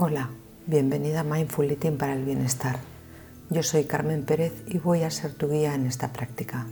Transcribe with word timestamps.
Hola, 0.00 0.30
bienvenida 0.68 1.20
a 1.20 1.24
Mindful 1.24 1.72
Eating 1.72 1.98
para 1.98 2.14
el 2.14 2.24
Bienestar. 2.24 2.78
Yo 3.50 3.64
soy 3.64 3.82
Carmen 3.82 4.24
Pérez 4.24 4.52
y 4.68 4.78
voy 4.78 5.02
a 5.02 5.10
ser 5.10 5.34
tu 5.34 5.50
guía 5.50 5.74
en 5.74 5.86
esta 5.86 6.12
práctica. 6.12 6.68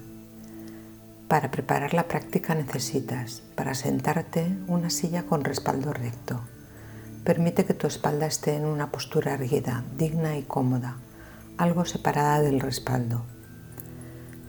Para 1.26 1.50
preparar 1.50 1.92
la 1.92 2.06
práctica 2.06 2.54
necesitas, 2.54 3.42
para 3.56 3.74
sentarte, 3.74 4.56
una 4.68 4.90
silla 4.90 5.24
con 5.24 5.42
respaldo 5.42 5.92
recto. 5.92 6.40
Permite 7.24 7.64
que 7.64 7.74
tu 7.74 7.88
espalda 7.88 8.26
esté 8.26 8.54
en 8.54 8.64
una 8.64 8.92
postura 8.92 9.34
erguida, 9.34 9.82
digna 9.98 10.38
y 10.38 10.44
cómoda, 10.44 10.98
algo 11.58 11.84
separada 11.84 12.40
del 12.42 12.60
respaldo. 12.60 13.26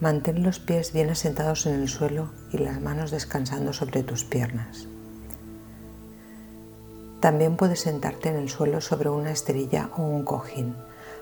Mantén 0.02 0.44
los 0.44 0.59
pies 0.59 0.94
bien 0.94 1.09
asentados 1.09 1.66
en 1.66 1.82
el 1.82 1.89
suelo 1.89 2.30
y 2.54 2.59
las 2.59 2.80
manos 2.80 3.09
descansando 3.09 3.73
sobre 3.73 4.04
tus 4.04 4.23
piernas. 4.23 4.88
También 7.20 7.57
puedes 7.57 7.81
sentarte 7.81 8.29
en 8.29 8.36
el 8.36 8.50
suelo 8.50 8.79
sobre 8.79 9.10
una 9.10 9.32
esterilla 9.32 9.89
o 9.97 10.04
un 10.04 10.23
cojín 10.23 10.75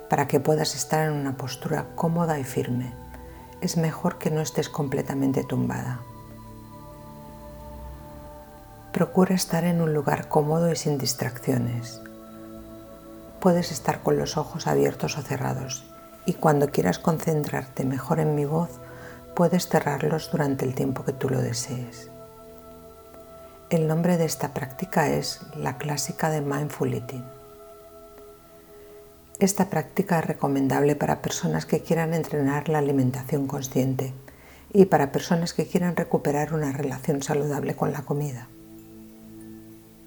para 0.09 0.27
que 0.27 0.39
puedas 0.39 0.75
estar 0.75 1.07
en 1.07 1.13
una 1.13 1.37
postura 1.37 1.87
cómoda 1.95 2.37
y 2.37 2.43
firme. 2.43 2.93
Es 3.61 3.77
mejor 3.77 4.17
que 4.17 4.29
no 4.29 4.41
estés 4.41 4.69
completamente 4.69 5.43
tumbada. 5.43 6.01
Procura 8.91 9.35
estar 9.35 9.63
en 9.63 9.81
un 9.81 9.93
lugar 9.93 10.27
cómodo 10.27 10.71
y 10.71 10.75
sin 10.75 10.97
distracciones. 10.97 12.01
Puedes 13.39 13.71
estar 13.71 14.01
con 14.03 14.17
los 14.17 14.37
ojos 14.37 14.67
abiertos 14.67 15.17
o 15.17 15.21
cerrados 15.21 15.85
y 16.25 16.33
cuando 16.33 16.69
quieras 16.69 16.99
concentrarte 16.99 17.85
mejor 17.85 18.19
en 18.19 18.35
mi 18.35 18.45
voz, 18.45 18.79
puedes 19.35 19.67
cerrarlos 19.67 20.31
durante 20.31 20.65
el 20.65 20.75
tiempo 20.75 21.03
que 21.03 21.13
tú 21.13 21.29
lo 21.29 21.41
desees. 21.41 22.09
El 23.75 23.89
nombre 23.89 24.17
de 24.17 24.23
esta 24.23 24.53
práctica 24.53 25.09
es 25.09 25.41
la 25.57 25.77
clásica 25.77 26.29
de 26.29 26.39
Mindful 26.39 26.93
Eating. 26.93 27.25
Esta 29.37 29.69
práctica 29.69 30.19
es 30.19 30.25
recomendable 30.25 30.95
para 30.95 31.21
personas 31.21 31.65
que 31.65 31.81
quieran 31.81 32.13
entrenar 32.13 32.69
la 32.69 32.77
alimentación 32.77 33.47
consciente 33.47 34.13
y 34.71 34.85
para 34.85 35.11
personas 35.11 35.51
que 35.51 35.67
quieran 35.67 35.97
recuperar 35.97 36.53
una 36.53 36.71
relación 36.71 37.21
saludable 37.21 37.75
con 37.75 37.91
la 37.91 38.03
comida. 38.03 38.47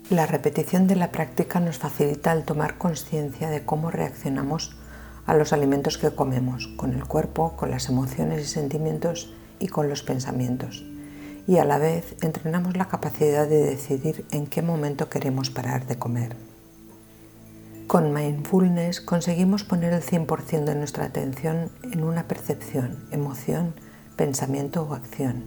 La 0.09 0.25
repetición 0.25 0.87
de 0.87 0.97
la 0.97 1.13
práctica 1.13 1.61
nos 1.61 1.77
facilita 1.77 2.33
el 2.33 2.45
tomar 2.45 2.79
conciencia 2.79 3.51
de 3.51 3.67
cómo 3.67 3.91
reaccionamos 3.91 4.79
a 5.27 5.35
los 5.35 5.53
alimentos 5.53 5.99
que 5.99 6.11
comemos, 6.11 6.69
con 6.79 6.95
el 6.95 7.05
cuerpo, 7.05 7.55
con 7.55 7.71
las 7.71 7.91
emociones 7.91 8.41
y 8.41 8.47
sentimientos 8.47 9.31
y 9.59 9.69
con 9.69 9.91
los 9.91 10.03
pensamientos 10.03 10.87
y 11.49 11.57
a 11.57 11.65
la 11.65 11.79
vez 11.79 12.15
entrenamos 12.21 12.77
la 12.77 12.89
capacidad 12.89 13.49
de 13.49 13.65
decidir 13.65 14.27
en 14.33 14.47
qué 14.47 14.61
momento 14.61 15.09
queremos 15.09 15.49
parar 15.49 15.87
de 15.87 15.99
comer. 15.99 16.37
Con 17.87 18.13
mindfulness 18.13 19.01
conseguimos 19.01 19.65
poner 19.65 19.95
el 19.95 20.03
100% 20.03 20.65
de 20.65 20.75
nuestra 20.75 21.07
atención 21.07 21.71
en 21.91 22.05
una 22.05 22.29
percepción, 22.29 23.03
emoción, 23.13 23.73
pensamiento 24.15 24.83
o 24.83 24.93
acción 24.93 25.43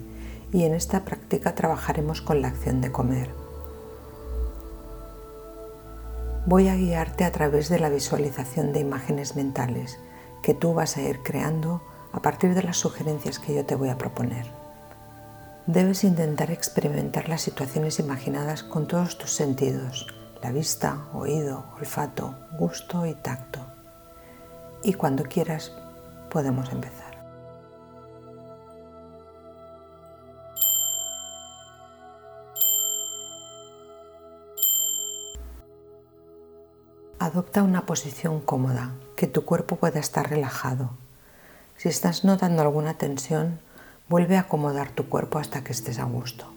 y 0.52 0.64
en 0.64 0.74
esta 0.74 1.06
práctica 1.06 1.54
trabajaremos 1.54 2.24
con 2.24 2.42
la 2.42 2.48
acción 2.48 2.82
de 2.82 2.92
comer. 2.92 3.30
Voy 6.48 6.68
a 6.68 6.76
guiarte 6.76 7.26
a 7.26 7.32
través 7.32 7.70
de 7.70 7.78
la 7.78 7.90
visualización 7.90 8.74
de 8.74 8.80
imágenes 8.80 9.36
mentales 9.36 10.00
que 10.42 10.56
tú 10.56 10.74
vas 10.74 10.98
a 10.98 11.04
ir 11.04 11.20
creando 11.22 11.84
a 12.12 12.24
partir 12.24 12.56
de 12.56 12.64
las 12.64 12.78
sugerencias 12.78 13.38
que 13.38 13.54
yo 13.54 13.66
te 13.66 13.76
voy 13.76 13.90
a 13.90 14.00
proponer 14.00 14.61
debes 15.72 16.04
intentar 16.04 16.52
experimentar 16.52 17.30
las 17.30 17.42
situaciones 17.42 18.00
imaginadas 18.00 18.62
con 18.62 18.88
todos 18.88 19.18
tus 19.18 19.32
sentidos, 19.32 20.06
la 20.44 20.52
vista, 20.52 21.06
oído, 21.14 21.64
olfato, 21.78 22.36
gusto 22.60 23.06
y 23.06 23.14
tacto. 23.14 23.60
Y 24.84 24.94
cuando 24.94 25.24
quieras, 25.24 25.72
podemos 26.30 26.70
empezar. 26.74 27.12
Adopta 37.18 37.64
una 37.64 37.86
posición 37.86 38.42
cómoda, 38.42 38.92
que 39.16 39.28
tu 39.28 39.46
cuerpo 39.46 39.78
pueda 39.78 40.02
estar 40.02 40.30
relajado. 40.30 40.90
Si 41.78 41.88
estás 41.88 42.26
notando 42.26 42.62
alguna 42.62 42.98
tensión, 42.98 43.60
Vuelve 44.12 44.36
a 44.36 44.42
acomodar 44.42 44.92
tu 44.92 45.08
cuerpo 45.08 45.40
hasta 45.40 45.64
que 45.64 45.72
estés 45.72 45.98
a 45.98 46.04
gusto. 46.04 46.54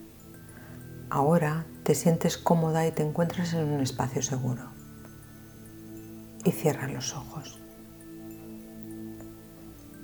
Ahora 1.09 1.66
te 1.84 1.94
sientes 1.94 2.37
cómoda 2.37 2.84
y 2.84 2.91
te 2.91 3.04
encuentras 3.04 3.54
en 3.54 3.69
un 3.69 3.81
espacio 3.81 4.22
seguro. 4.22 4.70
Y 6.43 6.50
cierra 6.50 6.88
los 6.88 7.14
ojos. 7.14 7.60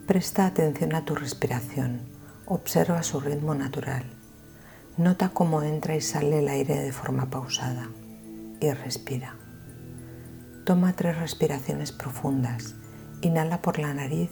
Presta 0.07 0.47
atención 0.47 0.95
a 0.95 1.05
tu 1.05 1.17
respiración. 1.17 2.03
Observa 2.47 3.03
su 3.03 3.19
ritmo 3.19 3.57
natural. 3.57 4.05
Nota 4.97 5.31
cómo 5.31 5.65
entra 5.65 5.97
y 5.97 6.01
sale 6.01 6.39
el 6.39 6.49
aire 6.49 6.79
de 6.79 6.93
forma 6.93 7.31
pausada. 7.31 7.91
Y 8.61 8.71
respira. 8.71 9.35
Toma 10.65 10.93
tres 10.93 11.19
respiraciones 11.19 11.91
profundas. 11.91 12.77
Inhala 13.23 13.61
por 13.61 13.81
la 13.81 13.93
nariz 13.93 14.31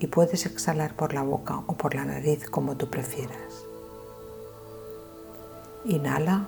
y 0.00 0.06
puedes 0.06 0.46
exhalar 0.46 0.94
por 0.94 1.14
la 1.14 1.22
boca 1.22 1.62
o 1.66 1.74
por 1.74 1.94
la 1.94 2.04
nariz 2.04 2.48
como 2.50 2.76
tú 2.76 2.88
prefieras. 2.90 3.64
Inhala, 5.84 6.46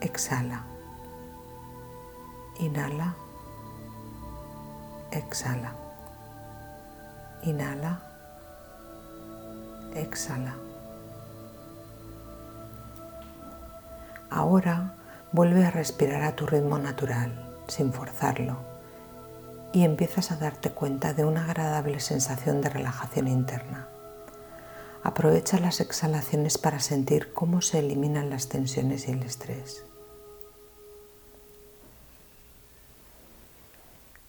exhala, 0.00 0.64
inhala, 2.58 3.14
exhala, 5.10 5.72
inhala, 7.42 8.00
exhala. 9.94 10.54
Ahora 14.30 14.94
vuelve 15.32 15.64
a 15.64 15.70
respirar 15.70 16.22
a 16.22 16.36
tu 16.36 16.46
ritmo 16.46 16.78
natural, 16.78 17.54
sin 17.66 17.92
forzarlo 17.92 18.71
y 19.72 19.84
empiezas 19.84 20.30
a 20.30 20.36
darte 20.36 20.70
cuenta 20.70 21.14
de 21.14 21.24
una 21.24 21.44
agradable 21.44 22.00
sensación 22.00 22.60
de 22.60 22.68
relajación 22.68 23.28
interna. 23.28 23.88
Aprovecha 25.02 25.58
las 25.58 25.80
exhalaciones 25.80 26.58
para 26.58 26.78
sentir 26.78 27.32
cómo 27.32 27.62
se 27.62 27.80
eliminan 27.80 28.30
las 28.30 28.48
tensiones 28.48 29.08
y 29.08 29.12
el 29.12 29.22
estrés. 29.22 29.84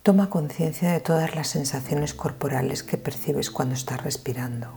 Toma 0.01 0.29
conciencia 0.29 0.91
de 0.91 0.99
todas 0.99 1.35
las 1.35 1.47
sensaciones 1.47 2.13
corporales 2.13 2.83
que 2.83 2.97
percibes 2.97 3.51
cuando 3.51 3.75
estás 3.75 4.03
respirando. 4.03 4.67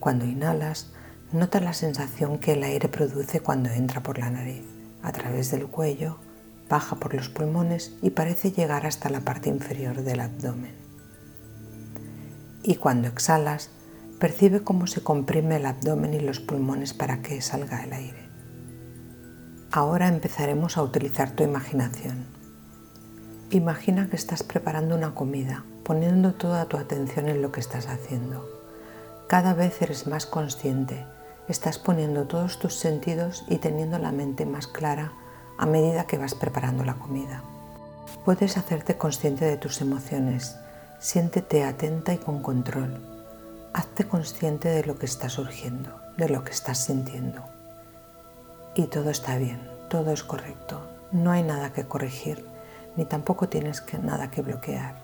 Cuando 0.00 0.24
inhalas, 0.24 0.92
nota 1.32 1.60
la 1.60 1.74
sensación 1.74 2.38
que 2.38 2.52
el 2.52 2.62
aire 2.62 2.88
produce 2.88 3.40
cuando 3.40 3.70
entra 3.70 4.02
por 4.02 4.18
la 4.18 4.30
nariz, 4.30 4.64
a 5.02 5.12
través 5.12 5.50
del 5.50 5.66
cuello 5.66 6.18
baja 6.68 6.96
por 6.96 7.14
los 7.14 7.28
pulmones 7.28 7.94
y 8.02 8.10
parece 8.10 8.52
llegar 8.52 8.86
hasta 8.86 9.10
la 9.10 9.20
parte 9.20 9.48
inferior 9.48 10.02
del 10.02 10.20
abdomen. 10.20 10.74
Y 12.62 12.76
cuando 12.76 13.08
exhalas, 13.08 13.70
percibe 14.18 14.62
cómo 14.62 14.86
se 14.86 15.02
comprime 15.02 15.56
el 15.56 15.66
abdomen 15.66 16.14
y 16.14 16.20
los 16.20 16.40
pulmones 16.40 16.94
para 16.94 17.20
que 17.20 17.40
salga 17.42 17.84
el 17.84 17.92
aire. 17.92 18.24
Ahora 19.70 20.08
empezaremos 20.08 20.76
a 20.76 20.82
utilizar 20.82 21.32
tu 21.32 21.42
imaginación. 21.42 22.24
Imagina 23.50 24.08
que 24.08 24.16
estás 24.16 24.42
preparando 24.42 24.96
una 24.96 25.14
comida, 25.14 25.64
poniendo 25.84 26.32
toda 26.32 26.66
tu 26.66 26.76
atención 26.76 27.28
en 27.28 27.42
lo 27.42 27.52
que 27.52 27.60
estás 27.60 27.88
haciendo. 27.88 28.48
Cada 29.28 29.52
vez 29.52 29.82
eres 29.82 30.06
más 30.06 30.26
consciente, 30.26 31.04
estás 31.48 31.78
poniendo 31.78 32.26
todos 32.26 32.58
tus 32.58 32.74
sentidos 32.76 33.44
y 33.48 33.58
teniendo 33.58 33.98
la 33.98 34.12
mente 34.12 34.46
más 34.46 34.66
clara 34.66 35.12
a 35.58 35.66
medida 35.66 36.06
que 36.06 36.18
vas 36.18 36.34
preparando 36.34 36.84
la 36.84 36.94
comida. 36.94 37.42
Puedes 38.24 38.56
hacerte 38.56 38.96
consciente 38.96 39.44
de 39.44 39.56
tus 39.56 39.80
emociones, 39.80 40.56
siéntete 40.98 41.64
atenta 41.64 42.12
y 42.12 42.18
con 42.18 42.42
control. 42.42 43.00
Hazte 43.72 44.04
consciente 44.06 44.68
de 44.68 44.84
lo 44.84 44.98
que 44.98 45.06
está 45.06 45.28
surgiendo, 45.28 46.00
de 46.16 46.28
lo 46.28 46.44
que 46.44 46.52
estás 46.52 46.78
sintiendo. 46.84 47.42
Y 48.74 48.86
todo 48.86 49.10
está 49.10 49.36
bien, 49.36 49.60
todo 49.88 50.10
es 50.12 50.22
correcto, 50.22 50.80
no 51.12 51.30
hay 51.30 51.42
nada 51.42 51.72
que 51.72 51.84
corregir, 51.84 52.44
ni 52.96 53.04
tampoco 53.04 53.48
tienes 53.48 53.84
nada 54.02 54.30
que 54.30 54.42
bloquear. 54.42 54.96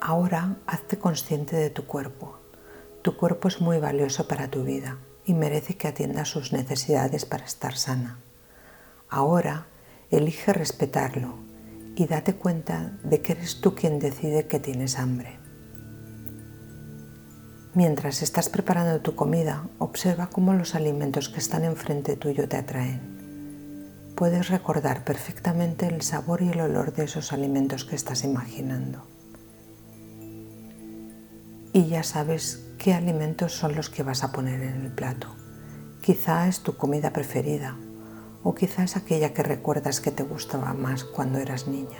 Ahora 0.00 0.56
hazte 0.66 0.98
consciente 0.98 1.56
de 1.56 1.70
tu 1.70 1.86
cuerpo. 1.86 2.38
Tu 3.02 3.16
cuerpo 3.16 3.48
es 3.48 3.60
muy 3.60 3.78
valioso 3.78 4.28
para 4.28 4.48
tu 4.48 4.62
vida 4.64 4.98
y 5.26 5.34
merece 5.34 5.76
que 5.76 5.88
atienda 5.88 6.24
sus 6.24 6.52
necesidades 6.52 7.24
para 7.24 7.44
estar 7.44 7.76
sana. 7.76 8.18
Ahora 9.08 9.66
elige 10.10 10.52
respetarlo 10.52 11.34
y 11.96 12.06
date 12.06 12.34
cuenta 12.34 12.92
de 13.02 13.20
que 13.20 13.32
eres 13.32 13.60
tú 13.60 13.74
quien 13.74 13.98
decide 13.98 14.46
que 14.46 14.58
tienes 14.58 14.98
hambre. 14.98 15.38
Mientras 17.74 18.22
estás 18.22 18.48
preparando 18.48 19.00
tu 19.00 19.16
comida, 19.16 19.66
observa 19.78 20.28
cómo 20.28 20.52
los 20.52 20.74
alimentos 20.74 21.28
que 21.28 21.40
están 21.40 21.64
enfrente 21.64 22.16
tuyo 22.16 22.48
te 22.48 22.56
atraen. 22.56 23.14
Puedes 24.14 24.48
recordar 24.48 25.04
perfectamente 25.04 25.88
el 25.88 26.02
sabor 26.02 26.42
y 26.42 26.50
el 26.50 26.60
olor 26.60 26.94
de 26.94 27.04
esos 27.04 27.32
alimentos 27.32 27.84
que 27.84 27.96
estás 27.96 28.22
imaginando. 28.22 29.13
Y 31.76 31.88
ya 31.88 32.04
sabes 32.04 32.64
qué 32.78 32.94
alimentos 32.94 33.52
son 33.52 33.74
los 33.74 33.90
que 33.90 34.04
vas 34.04 34.22
a 34.22 34.30
poner 34.30 34.62
en 34.62 34.84
el 34.84 34.92
plato. 34.92 35.26
Quizá 36.02 36.46
es 36.46 36.60
tu 36.60 36.76
comida 36.76 37.12
preferida 37.12 37.74
o 38.44 38.54
quizá 38.54 38.84
es 38.84 38.96
aquella 38.96 39.34
que 39.34 39.42
recuerdas 39.42 40.00
que 40.00 40.12
te 40.12 40.22
gustaba 40.22 40.72
más 40.72 41.02
cuando 41.02 41.40
eras 41.40 41.66
niña. 41.66 41.98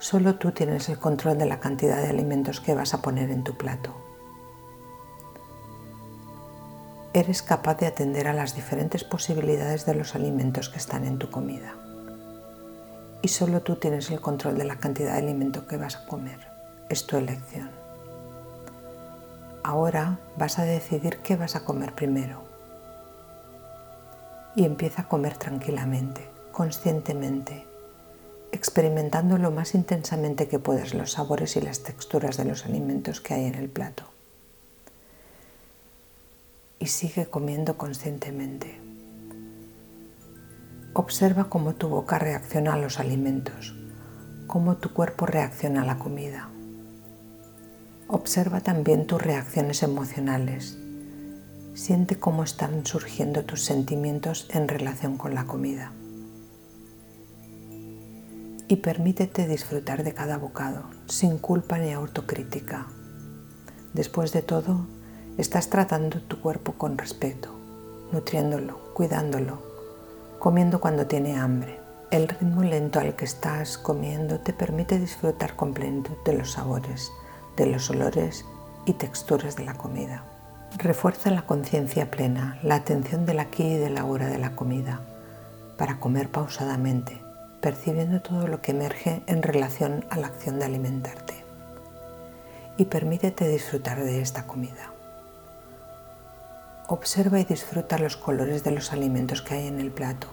Solo 0.00 0.34
tú 0.34 0.50
tienes 0.50 0.88
el 0.88 0.98
control 0.98 1.38
de 1.38 1.46
la 1.46 1.60
cantidad 1.60 1.98
de 2.02 2.08
alimentos 2.08 2.60
que 2.60 2.74
vas 2.74 2.92
a 2.92 3.02
poner 3.02 3.30
en 3.30 3.44
tu 3.44 3.56
plato. 3.56 3.94
Eres 7.12 7.40
capaz 7.40 7.76
de 7.76 7.86
atender 7.86 8.26
a 8.26 8.32
las 8.32 8.56
diferentes 8.56 9.04
posibilidades 9.04 9.86
de 9.86 9.94
los 9.94 10.16
alimentos 10.16 10.70
que 10.70 10.78
están 10.78 11.04
en 11.04 11.18
tu 11.20 11.30
comida. 11.30 11.76
Y 13.22 13.28
solo 13.28 13.62
tú 13.62 13.76
tienes 13.76 14.10
el 14.10 14.20
control 14.20 14.58
de 14.58 14.64
la 14.64 14.80
cantidad 14.80 15.12
de 15.12 15.18
alimento 15.18 15.68
que 15.68 15.76
vas 15.76 15.94
a 15.94 16.06
comer. 16.06 16.55
Es 16.88 17.04
tu 17.04 17.16
elección. 17.16 17.70
Ahora 19.64 20.20
vas 20.36 20.60
a 20.60 20.64
decidir 20.64 21.18
qué 21.18 21.34
vas 21.34 21.56
a 21.56 21.64
comer 21.64 21.92
primero. 21.94 22.44
Y 24.54 24.64
empieza 24.64 25.02
a 25.02 25.08
comer 25.08 25.36
tranquilamente, 25.36 26.30
conscientemente, 26.52 27.66
experimentando 28.52 29.36
lo 29.36 29.50
más 29.50 29.74
intensamente 29.74 30.46
que 30.46 30.60
puedas 30.60 30.94
los 30.94 31.12
sabores 31.12 31.56
y 31.56 31.60
las 31.60 31.82
texturas 31.82 32.36
de 32.36 32.44
los 32.44 32.64
alimentos 32.64 33.20
que 33.20 33.34
hay 33.34 33.46
en 33.46 33.56
el 33.56 33.68
plato. 33.68 34.04
Y 36.78 36.86
sigue 36.86 37.26
comiendo 37.26 37.76
conscientemente. 37.76 38.78
Observa 40.92 41.50
cómo 41.50 41.74
tu 41.74 41.88
boca 41.88 42.20
reacciona 42.20 42.74
a 42.74 42.78
los 42.78 43.00
alimentos, 43.00 43.74
cómo 44.46 44.76
tu 44.76 44.92
cuerpo 44.94 45.26
reacciona 45.26 45.82
a 45.82 45.86
la 45.86 45.98
comida. 45.98 46.48
Observa 48.08 48.60
también 48.60 49.06
tus 49.06 49.20
reacciones 49.20 49.82
emocionales. 49.82 50.78
Siente 51.74 52.18
cómo 52.18 52.44
están 52.44 52.86
surgiendo 52.86 53.44
tus 53.44 53.64
sentimientos 53.64 54.48
en 54.52 54.68
relación 54.68 55.18
con 55.18 55.34
la 55.34 55.44
comida 55.44 55.92
y 58.68 58.76
permítete 58.76 59.46
disfrutar 59.46 60.02
de 60.02 60.12
cada 60.12 60.38
bocado, 60.38 60.84
sin 61.06 61.38
culpa 61.38 61.78
ni 61.78 61.92
autocrítica. 61.92 62.86
Después 63.92 64.32
de 64.32 64.42
todo, 64.42 64.86
estás 65.38 65.70
tratando 65.70 66.20
tu 66.20 66.40
cuerpo 66.40 66.72
con 66.72 66.98
respeto, 66.98 67.50
nutriéndolo, 68.12 68.92
cuidándolo, 68.94 69.62
comiendo 70.38 70.80
cuando 70.80 71.06
tiene 71.06 71.36
hambre. 71.36 71.80
El 72.10 72.28
ritmo 72.28 72.62
lento 72.62 73.00
al 73.00 73.16
que 73.16 73.24
estás 73.24 73.78
comiendo 73.78 74.40
te 74.40 74.52
permite 74.52 74.98
disfrutar 74.98 75.56
con 75.56 75.74
plenitud 75.74 76.14
de 76.24 76.34
los 76.34 76.52
sabores, 76.52 77.10
de 77.56 77.66
los 77.66 77.90
olores 77.90 78.44
y 78.84 78.94
texturas 78.94 79.56
de 79.56 79.64
la 79.64 79.74
comida. 79.74 80.24
Refuerza 80.78 81.30
la 81.30 81.42
conciencia 81.42 82.10
plena, 82.10 82.58
la 82.62 82.76
atención 82.76 83.26
del 83.26 83.40
aquí 83.40 83.62
y 83.62 83.78
de 83.78 83.90
la 83.90 84.04
hora 84.04 84.26
de 84.26 84.38
la 84.38 84.54
comida, 84.54 85.00
para 85.76 85.98
comer 85.98 86.28
pausadamente, 86.28 87.20
percibiendo 87.60 88.20
todo 88.20 88.46
lo 88.46 88.60
que 88.60 88.72
emerge 88.72 89.22
en 89.26 89.42
relación 89.42 90.04
a 90.10 90.18
la 90.18 90.28
acción 90.28 90.58
de 90.58 90.66
alimentarte. 90.66 91.34
Y 92.76 92.84
permítete 92.86 93.48
disfrutar 93.48 94.02
de 94.02 94.20
esta 94.20 94.46
comida. 94.46 94.92
Observa 96.88 97.40
y 97.40 97.44
disfruta 97.44 97.98
los 97.98 98.16
colores 98.16 98.62
de 98.62 98.70
los 98.70 98.92
alimentos 98.92 99.42
que 99.42 99.54
hay 99.54 99.66
en 99.66 99.80
el 99.80 99.90
plato. 99.90 100.28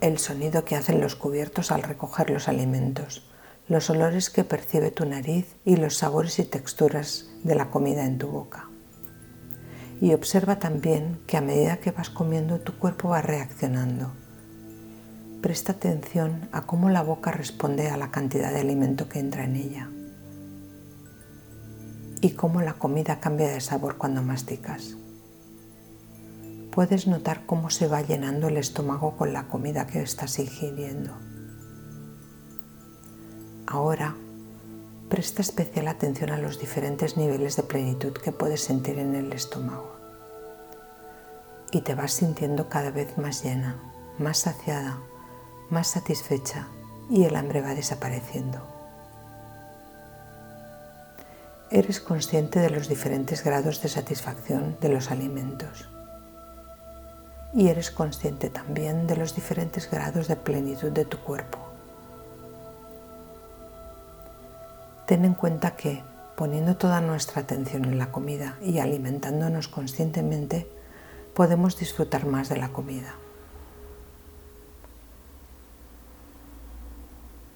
El 0.00 0.18
sonido 0.18 0.64
que 0.64 0.74
hacen 0.74 1.00
los 1.00 1.14
cubiertos 1.14 1.70
al 1.70 1.82
recoger 1.82 2.30
los 2.30 2.48
alimentos, 2.48 3.29
los 3.70 3.88
olores 3.88 4.30
que 4.30 4.42
percibe 4.42 4.90
tu 4.90 5.06
nariz 5.06 5.54
y 5.64 5.76
los 5.76 5.96
sabores 5.96 6.40
y 6.40 6.44
texturas 6.44 7.30
de 7.44 7.54
la 7.54 7.70
comida 7.70 8.04
en 8.04 8.18
tu 8.18 8.26
boca 8.26 8.68
y 10.00 10.12
observa 10.12 10.58
también 10.58 11.20
que 11.28 11.36
a 11.36 11.40
medida 11.40 11.76
que 11.76 11.92
vas 11.92 12.10
comiendo 12.10 12.58
tu 12.58 12.76
cuerpo 12.80 13.10
va 13.10 13.22
reaccionando. 13.22 14.10
Presta 15.40 15.72
atención 15.72 16.48
a 16.50 16.66
cómo 16.66 16.90
la 16.90 17.04
boca 17.04 17.30
responde 17.30 17.88
a 17.90 17.96
la 17.96 18.10
cantidad 18.10 18.52
de 18.52 18.58
alimento 18.58 19.08
que 19.08 19.20
entra 19.20 19.44
en 19.44 19.54
ella 19.54 19.88
y 22.20 22.30
cómo 22.30 22.62
la 22.62 22.72
comida 22.72 23.20
cambia 23.20 23.50
de 23.50 23.60
sabor 23.60 23.98
cuando 23.98 24.20
masticas. 24.20 24.96
Puedes 26.72 27.06
notar 27.06 27.46
cómo 27.46 27.70
se 27.70 27.86
va 27.86 28.02
llenando 28.02 28.48
el 28.48 28.56
estómago 28.56 29.16
con 29.16 29.32
la 29.32 29.46
comida 29.46 29.86
que 29.86 30.02
estás 30.02 30.40
ingiriendo. 30.40 31.29
Ahora, 33.72 34.16
presta 35.08 35.42
especial 35.42 35.86
atención 35.86 36.30
a 36.30 36.38
los 36.38 36.58
diferentes 36.58 37.16
niveles 37.16 37.54
de 37.54 37.62
plenitud 37.62 38.12
que 38.12 38.32
puedes 38.32 38.64
sentir 38.64 38.98
en 38.98 39.14
el 39.14 39.32
estómago. 39.32 39.94
Y 41.70 41.82
te 41.82 41.94
vas 41.94 42.10
sintiendo 42.10 42.68
cada 42.68 42.90
vez 42.90 43.16
más 43.16 43.44
llena, 43.44 43.76
más 44.18 44.38
saciada, 44.38 44.98
más 45.70 45.86
satisfecha 45.86 46.66
y 47.08 47.22
el 47.26 47.36
hambre 47.36 47.62
va 47.62 47.76
desapareciendo. 47.76 48.58
Eres 51.70 52.00
consciente 52.00 52.58
de 52.58 52.70
los 52.70 52.88
diferentes 52.88 53.44
grados 53.44 53.80
de 53.82 53.88
satisfacción 53.88 54.78
de 54.80 54.88
los 54.88 55.12
alimentos. 55.12 55.88
Y 57.54 57.68
eres 57.68 57.92
consciente 57.92 58.50
también 58.50 59.06
de 59.06 59.14
los 59.14 59.36
diferentes 59.36 59.88
grados 59.88 60.26
de 60.26 60.34
plenitud 60.34 60.90
de 60.90 61.04
tu 61.04 61.18
cuerpo. 61.18 61.69
Ten 65.10 65.24
en 65.24 65.34
cuenta 65.34 65.74
que, 65.74 66.04
poniendo 66.36 66.76
toda 66.76 67.00
nuestra 67.00 67.42
atención 67.42 67.84
en 67.84 67.98
la 67.98 68.12
comida 68.12 68.56
y 68.62 68.78
alimentándonos 68.78 69.66
conscientemente, 69.66 70.70
podemos 71.34 71.76
disfrutar 71.76 72.26
más 72.26 72.48
de 72.48 72.58
la 72.58 72.68
comida. 72.68 73.16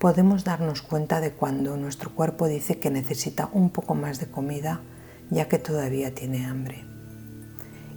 Podemos 0.00 0.42
darnos 0.42 0.82
cuenta 0.82 1.20
de 1.20 1.30
cuando 1.30 1.76
nuestro 1.76 2.10
cuerpo 2.12 2.48
dice 2.48 2.80
que 2.80 2.90
necesita 2.90 3.48
un 3.52 3.70
poco 3.70 3.94
más 3.94 4.18
de 4.18 4.26
comida 4.26 4.80
ya 5.30 5.46
que 5.46 5.60
todavía 5.60 6.12
tiene 6.12 6.46
hambre. 6.46 6.84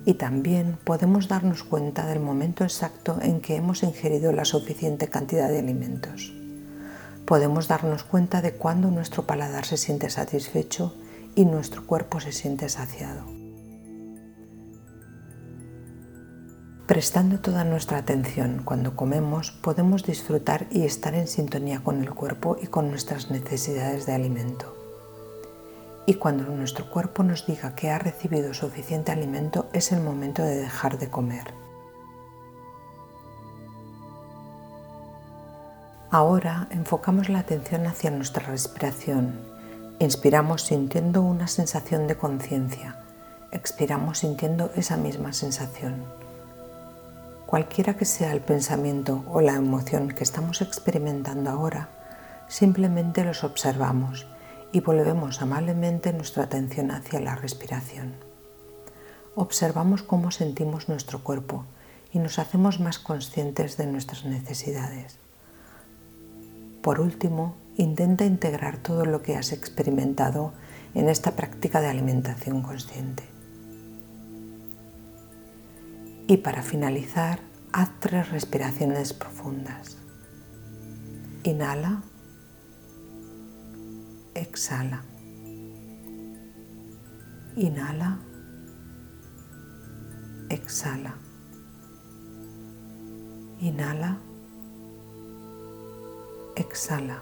Y 0.05 0.13
también 0.13 0.77
podemos 0.83 1.27
darnos 1.27 1.63
cuenta 1.63 2.05
del 2.05 2.19
momento 2.19 2.63
exacto 2.63 3.17
en 3.23 3.41
que 3.41 3.55
hemos 3.55 3.81
ingerido 3.81 4.31
la 4.33 4.45
suficiente 4.45 5.07
cantidad 5.07 5.49
de 5.49 5.57
alimentos 5.57 6.31
podemos 7.27 7.67
darnos 7.67 8.03
cuenta 8.03 8.41
de 8.41 8.53
cuándo 8.53 8.89
nuestro 8.89 9.27
paladar 9.27 9.65
se 9.65 9.75
siente 9.75 10.09
satisfecho 10.09 10.95
y 11.35 11.43
nuestro 11.43 11.85
cuerpo 11.85 12.21
se 12.21 12.31
siente 12.31 12.69
saciado. 12.69 13.25
Prestando 16.87 17.41
toda 17.41 17.65
nuestra 17.65 17.97
atención 17.97 18.61
cuando 18.63 18.95
comemos, 18.95 19.51
podemos 19.51 20.05
disfrutar 20.05 20.67
y 20.71 20.85
estar 20.85 21.15
en 21.15 21.27
sintonía 21.27 21.83
con 21.83 22.01
el 22.01 22.11
cuerpo 22.11 22.55
y 22.61 22.67
con 22.67 22.89
nuestras 22.89 23.29
necesidades 23.29 24.05
de 24.05 24.13
alimento. 24.13 24.73
Y 26.05 26.13
cuando 26.13 26.45
nuestro 26.45 26.89
cuerpo 26.89 27.23
nos 27.23 27.45
diga 27.45 27.75
que 27.75 27.89
ha 27.89 27.99
recibido 27.99 28.53
suficiente 28.53 29.11
alimento, 29.11 29.67
es 29.73 29.91
el 29.91 29.99
momento 29.99 30.43
de 30.43 30.55
dejar 30.55 30.97
de 30.97 31.09
comer. 31.09 31.66
Ahora 36.09 36.69
enfocamos 36.71 37.27
la 37.27 37.39
atención 37.39 37.85
hacia 37.85 38.11
nuestra 38.11 38.45
respiración. 38.45 39.33
Inspiramos 39.99 40.61
sintiendo 40.61 41.21
una 41.21 41.47
sensación 41.49 42.07
de 42.07 42.15
conciencia. 42.15 42.95
Expiramos 43.51 44.19
sintiendo 44.19 44.71
esa 44.77 44.95
misma 44.95 45.33
sensación. 45.33 46.05
Cualquiera 47.45 47.97
que 47.97 48.05
sea 48.05 48.31
el 48.31 48.39
pensamiento 48.39 49.25
o 49.27 49.41
la 49.41 49.55
emoción 49.55 50.07
que 50.07 50.23
estamos 50.23 50.61
experimentando 50.61 51.49
ahora, 51.49 51.89
simplemente 52.47 53.25
los 53.25 53.43
observamos 53.43 54.27
y 54.71 54.79
volvemos 54.79 55.41
amablemente 55.41 56.13
nuestra 56.13 56.43
atención 56.43 56.91
hacia 56.91 57.19
la 57.19 57.35
respiración. 57.35 58.13
Observamos 59.35 60.03
cómo 60.03 60.31
sentimos 60.31 60.87
nuestro 60.87 61.21
cuerpo 61.21 61.65
y 62.13 62.19
nos 62.19 62.39
hacemos 62.39 62.79
más 62.79 62.97
conscientes 62.97 63.75
de 63.75 63.87
nuestras 63.87 64.23
necesidades. 64.23 65.19
Por 66.87 67.01
último, 67.01 67.57
intenta 67.75 68.23
integrar 68.23 68.77
todo 68.77 69.03
lo 69.03 69.21
que 69.21 69.35
has 69.35 69.51
experimentado 69.51 70.53
en 70.93 71.09
esta 71.09 71.35
práctica 71.35 71.81
de 71.81 71.87
alimentación 71.87 72.61
consciente. 72.61 73.23
Y 76.27 76.37
para 76.37 76.63
finalizar, 76.63 77.41
haz 77.73 77.89
tres 77.99 78.31
respiraciones 78.31 79.11
profundas. 79.11 79.97
Inhala 81.43 82.03
exhala. 84.33 85.03
Inhala, 87.57 88.17
exhala. 90.49 91.15
Inhala, 93.59 94.19
exhala. 96.57 97.21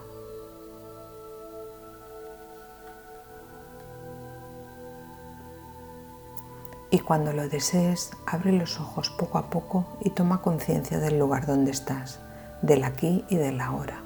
Y 6.90 7.00
cuando 7.00 7.34
lo 7.34 7.50
desees, 7.50 8.12
abre 8.26 8.54
los 8.54 8.80
ojos 8.80 9.10
poco 9.10 9.38
a 9.38 9.50
poco 9.50 9.98
y 10.00 10.12
toma 10.12 10.42
conciencia 10.42 11.00
del 11.00 11.20
lugar 11.20 11.46
donde 11.46 11.72
estás, 11.72 12.20
del 12.62 12.86
aquí 12.86 13.26
y 13.28 13.36
del 13.36 13.60
ahora. 13.60 14.05